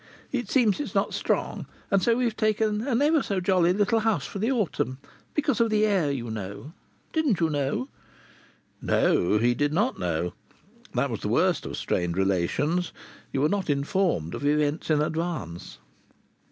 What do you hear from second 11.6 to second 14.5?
of strained relations. You were not informed of